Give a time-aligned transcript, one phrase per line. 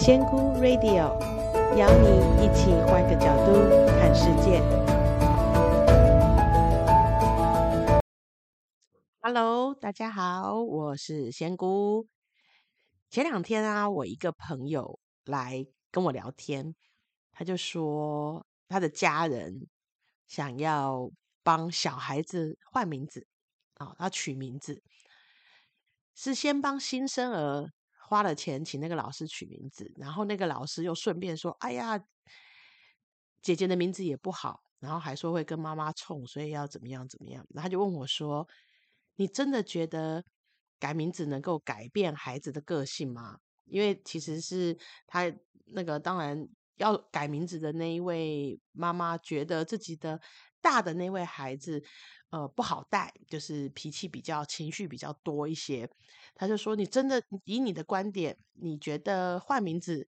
[0.00, 1.18] 仙姑 Radio
[1.76, 2.06] 邀你
[2.40, 3.52] 一起换个角度
[3.98, 4.60] 看世界。
[9.20, 12.06] Hello，大家好，我是仙姑。
[13.10, 16.76] 前两天啊，我一个朋友来跟我聊天，
[17.32, 19.66] 他就说他的家人
[20.28, 21.10] 想要
[21.42, 23.26] 帮小孩子换名字
[23.74, 24.80] 啊，哦，他取名字
[26.14, 27.72] 是先帮新生儿。
[28.08, 32.02] 花了钱请那个老师取名字，然后那个老师又顺便说：“哎呀，
[33.42, 37.44] 姐姐的名字也不好。”然后还说会跟妈妈冲，所以要怎么样怎么样。
[37.50, 38.48] 然后他就问我说
[39.16, 40.24] ：“你真的觉得
[40.78, 44.74] 改名字能够改变孩子的个性吗？”因为其实是
[45.06, 45.30] 他
[45.66, 50.18] 那个当然要改名字的那一位妈妈觉得自己的
[50.60, 51.82] 大的那位孩子。
[52.30, 55.88] 呃，不好带，就是脾气比较、情绪比较多一些。
[56.34, 60.06] 他就说：“你真的以你的观点，你觉得换名字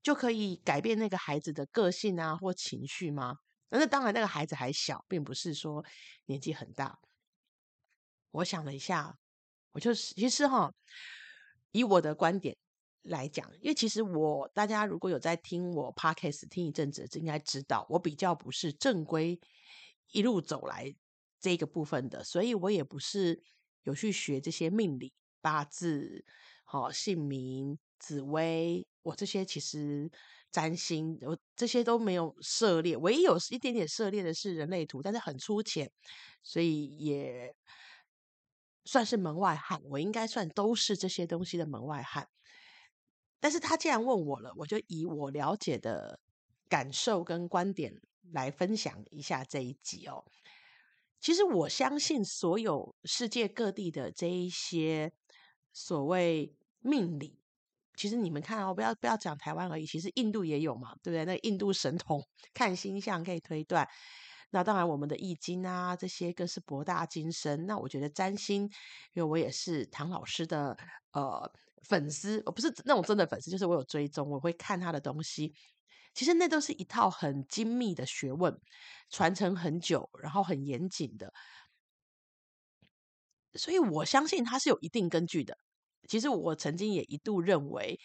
[0.00, 3.38] 就可以改变那个孩子的个性啊，或情绪吗？”
[3.70, 5.84] 那当然，那个孩子还小，并不是说
[6.26, 7.00] 年纪很大。
[8.30, 9.18] 我想了一下，
[9.72, 10.72] 我就是其实哈，
[11.72, 12.56] 以我的观点
[13.02, 19.40] 来讲，因为其实我大家如果有在听我 Podcast 听一阵子，就应该知道我比较不是正规
[20.10, 20.94] 一路走来。
[21.44, 23.42] 这个部分的，所以我也不是
[23.82, 26.24] 有去学这些命理、八字、
[26.62, 30.08] 好、哦、姓名、紫微，我这些其实
[30.52, 32.96] 占星，我这些都没有涉猎。
[32.96, 35.90] 唯一有一点点涉猎的是人类图，但是很粗浅，
[36.44, 37.52] 所以也
[38.84, 39.82] 算是门外汉。
[39.86, 42.28] 我应该算都是这些东西的门外汉。
[43.42, 46.20] 但是他既然问我了，我就以我了解的
[46.68, 50.24] 感受跟观点来分享一下这一集哦。
[51.18, 55.12] 其实我相信，所有世界各地的这一些
[55.72, 57.40] 所谓命理，
[57.96, 61.24] 其实你们看哦，不要不要讲台湾而已，其实印度也有嘛，对不对？
[61.24, 63.88] 那印度神童看星象可以推断。
[64.50, 67.66] 那当然，我们的易经啊，这些更是博大精深。
[67.66, 68.62] 那我觉得占星，
[69.14, 70.76] 因为我也是唐老师的
[71.10, 71.52] 呃
[71.88, 75.54] 粉丝，我不是那种真的粉丝，就是我有追踪，我会看他的东西。
[76.14, 78.54] 其实那都是一套很精密的学问，
[79.08, 81.32] 传承很久，然后很严谨的，
[83.54, 85.56] 所以我相信它是有一定根据的。
[86.08, 87.98] 其实我曾经也一度认为，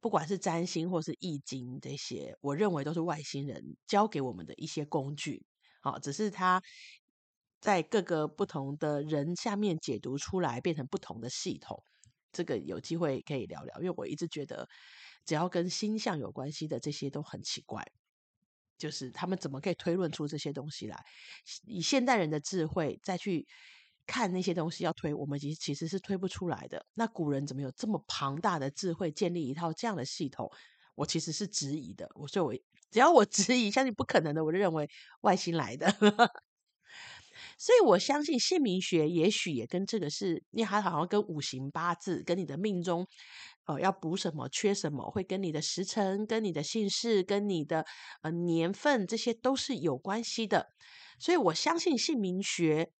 [0.00, 5.44] 不管是占星或是易经这些，我认为都是外星人教给我们的一些工具。
[5.80, 6.62] 好，只是它
[7.60, 11.82] 在各个不同的人下面解读出来，变成不同的系统。
[12.32, 14.68] 这个有机会可以聊聊，因为我一直觉得。
[15.24, 17.86] 只要跟星象有关系的这些都很奇怪，
[18.76, 21.00] 就是他们怎么可以推论出这些东西来？
[21.64, 23.46] 以现代人的智慧再去
[24.04, 26.84] 看那些东西，要推，我们其实其实是推不出来的。
[26.94, 30.50] 那古人怎么有这么庞大的智慧，建立一套这样的系统？
[30.96, 32.10] 我其实是质疑的。
[32.16, 34.90] 我所以我只要我 质疑，相信不可能的，我就认为
[35.20, 35.86] 外星来的。
[37.62, 43.06] 所以我相信姓名学也许也跟这个是，你还好像跟五行八字，跟你的命中。
[43.66, 47.86] 哦，要补什么，缺什么，会跟你的时辰、跟你的姓氏、跟你的
[48.22, 50.72] 呃年份，这些都是有关系的。
[51.20, 52.90] 所以我相信姓名学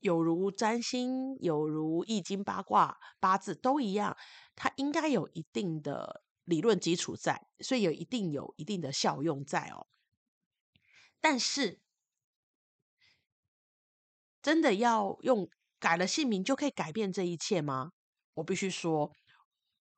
[0.00, 4.16] 有如占星，有如易经、八卦、八字都一样，
[4.56, 9.86] 它应该有一定的理论基础在，所以有一定有一定的效用在哦。
[11.20, 11.82] 但是，
[14.48, 15.46] 真的要用
[15.78, 17.90] 改了姓名就可以改变这一切吗？
[18.32, 19.12] 我必须说。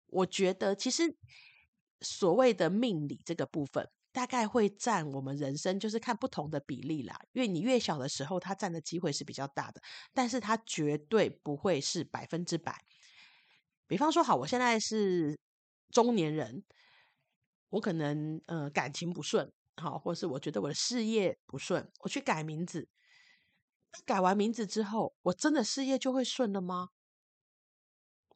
[0.08, 1.16] 我觉得其实
[2.00, 7.16] 所谓的命理这个部分，大概会占我们人生就是看不同的比例啦。
[7.30, 9.80] 因为你越小的时候，它占的机会是比较大的，
[10.12, 12.76] 但是它绝对不会是百分之百。
[13.86, 15.38] 比方说，好，我现在是
[15.92, 16.64] 中年人，
[17.68, 22.88] 我可能呃感情不顺，好，或是我觉得我的事业不顺，我去改名字，
[24.04, 26.90] 改完名字之后，我真的事业就会顺了吗？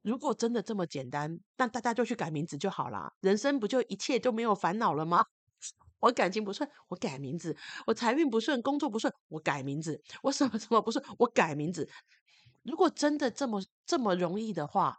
[0.03, 3.14] 如果真的这么简单，那大家就去改名字就好啦。
[3.20, 5.25] 人生不就一切都没有烦恼了吗？
[6.00, 7.56] 我感情不顺，我改名字；
[7.87, 11.88] 我财运不顺，工作不顺，我改名字；我什么什么不顺，我改名字。
[12.62, 14.99] 如果真的这么这么容易的话，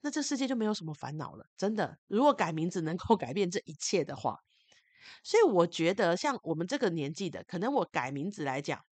[0.00, 1.46] 那这世界就没有什么烦恼了。
[1.56, 4.40] 真的，如果改名字能够改变这一切的话，
[5.22, 8.84] 所以我觉得像我们这个年纪的，可能我改名字来讲，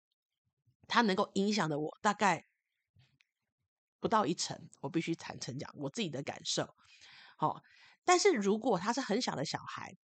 [0.88, 2.46] 它能够影响的我大概。
[4.00, 6.76] 不到一成，我必须坦诚讲我自己的感受。
[7.36, 7.64] 好，
[8.06, 9.98] 但是如果他是很小的小孩，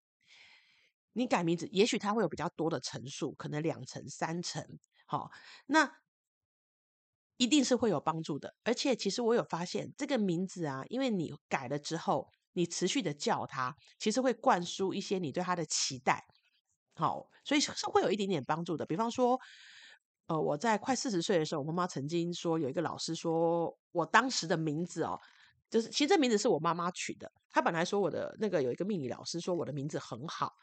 [1.12, 4.78] 你改名字，也许他会有比较多的层数，可能两层、三层。
[5.04, 5.30] 好，
[5.66, 5.98] 那
[7.36, 8.56] 一定是会有帮助的。
[8.64, 16.26] 而且，其实我有发现，这个名字啊，因为你改了之后，你持续的叫他，其实会灌输一些你对他的期待。
[16.94, 18.84] 好，所以是会有一点点帮助的。
[18.84, 19.40] 比方说，
[20.26, 25.18] 呃，我在快四十岁的时候，我妈妈曾经说，有一个老师说我当时的名字哦，
[25.70, 27.32] 就是其实这名字是我妈妈取的。
[27.48, 30.54] 她本来说我的那个有一个命理老师说我的名字很好，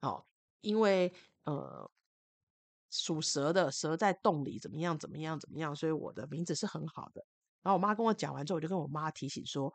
[0.00, 0.24] 哦，
[0.62, 1.12] 因为
[1.44, 1.90] 呃
[2.90, 7.24] 属蛇的蛇在洞里怎么样怎么样怎么样，所以我的名字是很好的。
[7.62, 9.72] 然后我妈跟我讲完之后，我就跟我妈提醒说，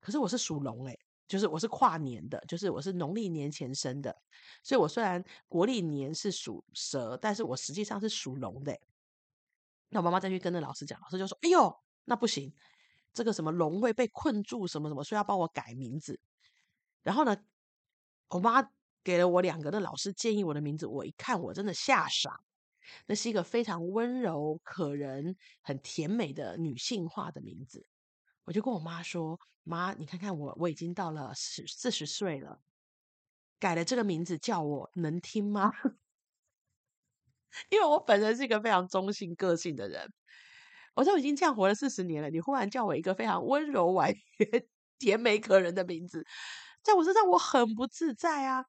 [0.00, 0.98] 可是我是属龙诶。
[1.28, 4.16] 就是我是跨年的，就是我是农历年前生的，
[4.62, 8.74] 所以我虽然国历年是属蛇，但是我实际上是属龙的。
[9.90, 11.70] 那我妈妈再去跟那老师讲，老师就说：“哎呦，
[12.06, 12.50] 那不行，
[13.12, 16.18] 这个什么龙会被困住，什么什么，所以要帮我改名字。”
[17.04, 17.36] 然后呢，
[18.30, 18.66] 我妈
[19.04, 22.40] 给了我两个那老师建议我的名字，我一看我真的吓傻，
[23.04, 27.86] 那是一个非常温柔、可人、很甜美的女性化的名字。
[28.48, 32.58] 我就跟我妈说：“妈，你看看我，我已经到了四四十岁了，
[33.58, 35.70] 改了这个名字叫我能听吗？
[37.68, 40.10] 因为我本人是一个非常中性个性的人，
[40.94, 44.66] 我说我已经这样活了四十年了，你忽然叫我一个非常温柔婉约、
[44.98, 46.24] 甜美可人的名字，
[46.82, 48.64] 在我身上我很不自在啊。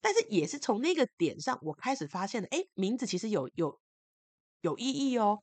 [0.00, 3.80] 但是也是从那个点上，我开始发现了，哎，名字其实有有
[4.62, 5.38] 有意义哦。”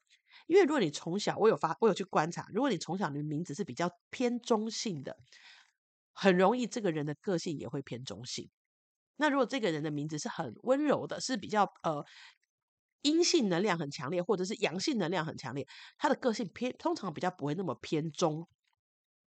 [0.45, 5.18] 因为如果你从小，我有发，我有去观察，如果你从小你的名字是比较偏中性的，
[6.13, 8.50] 很容易这个人的个性也会偏中性。
[9.18, 12.06] 那如果这个人的名字是很温柔的，是比较呃
[13.01, 15.68] 阴性能量很强烈，或者是阳性能量很强烈，
[15.98, 18.48] 他的个性偏通常比较不会那么偏中。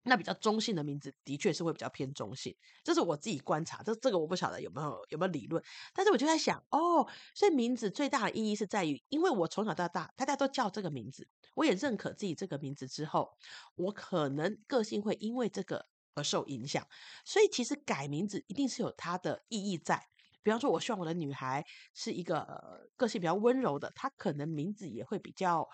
[0.03, 3.83] 那比较中性的名字，的确是会比较偏中性，这是我自己观察。
[3.83, 5.61] 这这个我不晓得有没有有没有理论，
[5.93, 7.05] 但是我就在想，哦，
[7.35, 13.29] 所以名字最大的意义是在于，因为我从小到大，大家都叫这个名字，我也认可自己这个名字之后，
[13.75, 15.85] 我可能个性会因为这个
[16.15, 16.87] 而受影响。
[17.25, 20.07] 所以其实改名字一定是有它的意义在。
[20.41, 25.67] 比方说，我希望我的女孩是一个，呃，个性比较温柔的，她可能名字也会比较。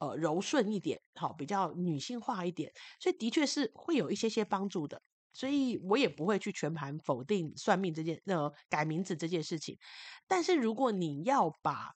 [0.00, 5.00] 呃，柔顺一点，好，比较女性化一点，所以的确是会有一些些帮助的。
[5.32, 9.78] 所以我也不会去全盘否定算命这件，呃，改名字这件事情。
[10.26, 11.92] 但是如果你要把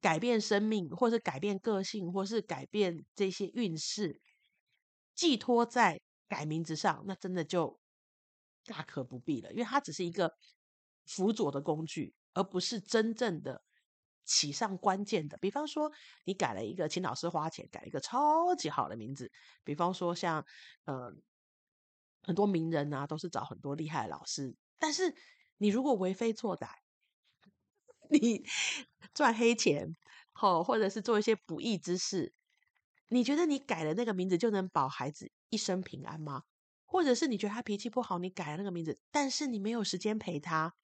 [0.00, 4.20] 改变生命，或是改变个性，或是改变这些运势，
[5.14, 7.80] 寄托在改名字上，那真的就
[8.64, 10.32] 大可不必了，因为它只是一个
[11.06, 13.62] 辅佐的工具，而不是真正的。
[14.30, 15.90] 起上关键的，比方说
[16.24, 19.32] 你改了一个，请老师花钱改了一个超级好的名字，
[19.64, 20.46] 比方说像
[20.84, 21.12] 呃
[22.22, 25.16] 很多名人啊，都是找很多厉害的老师，但是
[25.58, 26.68] 你如果为非作歹，
[28.08, 28.44] 你
[29.12, 29.96] 赚黑钱，
[30.30, 32.32] 好，或者是做一些不义之事，
[33.08, 36.44] 你觉得你改了那个名字就能保孩子一生平安吗？
[36.86, 40.74] 或者是你觉得他脾气不好，你改了那个名字，但是你没有时间陪他，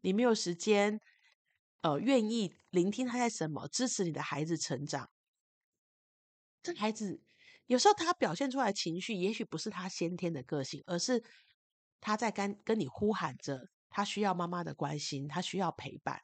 [0.00, 0.98] 你没有时间。
[1.86, 5.08] 呃，愿意聆听他在什么，支持你的孩子成长。
[6.60, 7.22] 这孩子
[7.66, 11.22] 有时候他表现出来情绪，也许不是他先天的个性，而是
[12.00, 16.20] 他在跟跟你呼喊着，他需要妈妈的关心，他需要陪伴。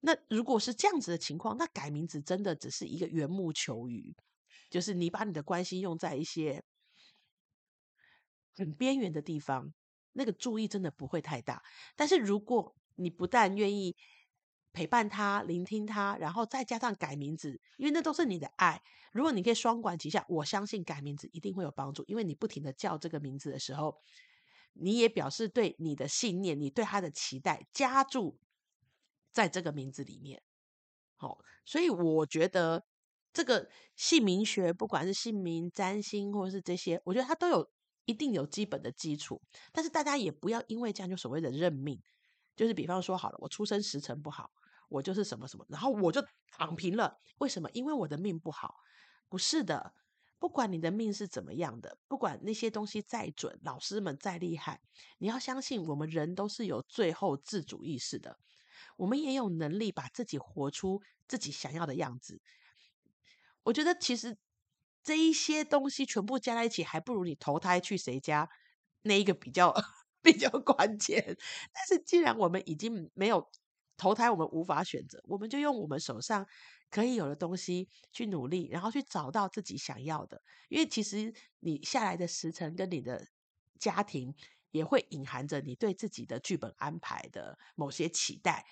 [0.00, 4.16] 那如果是这样子的情况，那改名字真的只是一个缘木求鱼，
[4.68, 6.64] 就是你把你的关心用在一些
[8.56, 9.72] 很边缘的地方，
[10.14, 11.62] 那个注意真的不会太大。
[11.94, 13.94] 但是如果你不但愿意，
[14.72, 18.82] 陪伴他，聆听他，然后再加上改名字，因为那都是你的爱。
[19.12, 22.04] 如果你可以双管齐下，我相信改名字一定会有帮助。
[22.06, 24.00] 因为你不停的叫这个名字的时候，
[24.74, 28.38] 你也表示对你的信念，你对他的期待加注
[29.32, 30.42] 在这个名字里面。
[31.16, 32.84] 好，所以我觉得
[33.32, 37.68] 这个姓名学，不管是姓名、占星，或者是这些，我觉得它都有
[38.04, 39.40] 一定有基本的基础。
[39.72, 42.00] 但是大家也不要因为这样就所谓的认命，
[42.58, 44.50] 就是比方说好了，我出生时辰不好。
[44.90, 47.20] 我就是什么什么，然后我就躺平了。
[47.40, 47.70] 为什么？
[47.72, 48.76] 因为我的命不好。
[49.28, 49.92] 不是的，
[50.38, 54.80] 不管你的命是怎么样的，不管那些东西再准，老师们再厉害，
[55.18, 58.38] 你要相信，我们人都是有最后自主意识的。
[58.96, 62.40] 我们也有能力把自己活出自己想要的样子。
[63.64, 64.38] 我觉得其实
[65.02, 68.48] 这一些东西全部加在一起，还不如你投胎去谁家
[69.02, 69.74] 那一个比较
[70.22, 71.24] 比较关键。
[71.72, 73.48] 但是既然我们已经没有。
[74.00, 76.46] 投胎我们无法选择，我们就用我们手上
[76.88, 80.40] 可以有的东西去努力，然后去找到自己想要的。
[80.68, 83.26] 因为其实你下来的时辰跟你的
[83.80, 84.32] 家庭
[84.70, 88.64] 也会隐含着你对自己的剧本安排的某些期待。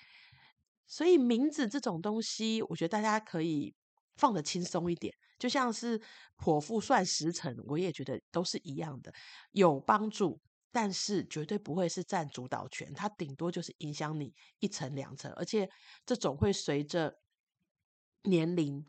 [0.87, 3.75] 所以名字这种东西，我觉得大家可以
[4.15, 5.13] 放得轻松一点。
[5.41, 6.01] 就像是
[6.39, 9.13] 剖腹算时辰，我也觉得都是一样的，
[9.51, 15.71] 有帮助，但是绝对不会是占主导权，它顶多就是影响你一层两层，而且
[16.05, 17.19] 这种会随着
[18.23, 18.85] 年龄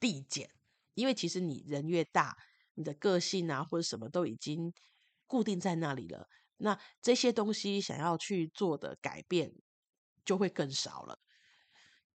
[0.00, 0.50] 递减，
[0.94, 2.36] 因为其实你人越大，
[2.74, 4.72] 你的个性啊或者什么都已经
[5.26, 9.54] 固定在那里了，那这些东西想要去做的改变
[10.24, 11.20] 就会更少了。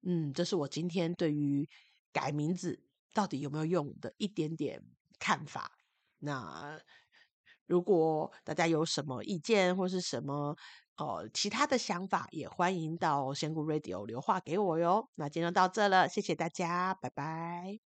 [0.03, 1.69] 嗯，这是我今天对于
[2.13, 4.83] 改名字到底有没有用的一点点
[5.19, 5.79] 看法。
[6.19, 6.81] 那
[7.69, 10.57] 如果大家有什么意见或是什么
[10.97, 15.09] 呃其他的想法，也欢迎到仙姑 Radio 留话给我哟。
[15.15, 17.79] 那今天就到这了，谢谢大家，拜拜。